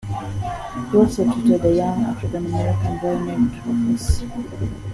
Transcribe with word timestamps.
He 0.89 0.97
also 0.97 1.31
tutored 1.31 1.63
a 1.63 1.75
young 1.75 2.03
African 2.05 2.47
American 2.47 2.97
boy 2.97 3.19
named 3.23 3.51
Rufus. 3.63 4.23